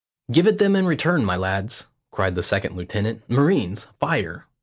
[0.31, 4.47] "Give it them in return, my lads," cried the second lieutenant; "marines, fire."